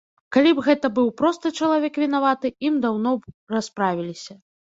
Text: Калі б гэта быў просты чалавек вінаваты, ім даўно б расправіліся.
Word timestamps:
Калі 0.35 0.51
б 0.59 0.61
гэта 0.67 0.89
быў 0.95 1.11
просты 1.21 1.51
чалавек 1.59 1.99
вінаваты, 2.05 2.51
ім 2.71 2.81
даўно 2.87 3.11
б 3.19 3.37
расправіліся. 3.55 4.33